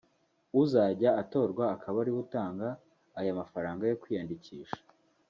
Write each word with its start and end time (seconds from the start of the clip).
uzajya 0.61 1.09
atorwa 1.21 1.63
akaba 1.75 1.97
ariwe 2.03 2.19
uzajya 2.21 2.27
utanga 2.31 2.67
aya 3.19 3.39
mafaranga 3.39 3.83
yo 3.91 3.97
kwiyandikisha 4.01 4.77